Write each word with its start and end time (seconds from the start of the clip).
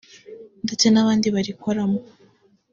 ndetse 0.65 0.85
n’abandi 0.89 1.27
barikoramo 1.35 1.99